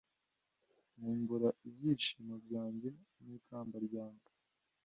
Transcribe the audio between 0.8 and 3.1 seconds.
nkumbura ibyishimo byanjye